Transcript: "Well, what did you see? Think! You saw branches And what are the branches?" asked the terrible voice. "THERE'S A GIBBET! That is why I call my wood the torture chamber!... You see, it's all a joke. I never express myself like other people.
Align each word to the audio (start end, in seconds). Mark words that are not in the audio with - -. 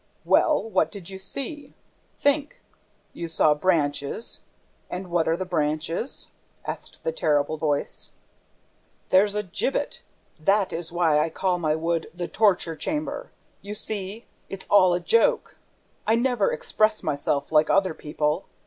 "Well, 0.25 0.67
what 0.67 0.89
did 0.91 1.11
you 1.11 1.19
see? 1.19 1.75
Think! 2.17 2.59
You 3.13 3.27
saw 3.27 3.53
branches 3.53 4.41
And 4.89 5.11
what 5.11 5.27
are 5.27 5.37
the 5.37 5.45
branches?" 5.45 6.25
asked 6.65 7.03
the 7.03 7.11
terrible 7.11 7.55
voice. 7.55 8.11
"THERE'S 9.11 9.35
A 9.35 9.43
GIBBET! 9.43 10.01
That 10.39 10.73
is 10.73 10.91
why 10.91 11.19
I 11.19 11.29
call 11.29 11.59
my 11.59 11.75
wood 11.75 12.09
the 12.15 12.27
torture 12.27 12.75
chamber!... 12.75 13.29
You 13.61 13.75
see, 13.75 14.25
it's 14.49 14.65
all 14.71 14.95
a 14.95 14.99
joke. 14.99 15.57
I 16.07 16.15
never 16.15 16.51
express 16.51 17.03
myself 17.03 17.51
like 17.51 17.69
other 17.69 17.93
people. 17.93 18.47